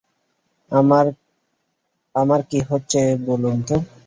আমার 2.15 2.41
কী 2.49 2.59
হচ্ছে 2.69 2.99
বলুন 3.27 3.57
তো? 3.67 3.75